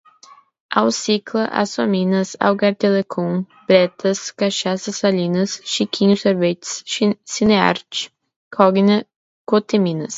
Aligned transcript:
Alcicla, 0.77 1.43
Açominas, 1.61 2.29
Algar 2.45 2.73
Telecom, 2.81 3.45
Bretas, 3.67 4.19
Cachaça 4.37 4.91
Salinas, 4.91 5.61
Chiquinho 5.71 6.15
Sorvetes, 6.17 6.83
Cineart, 7.33 8.09
Cogna, 8.55 8.97
Coteminas 9.49 10.09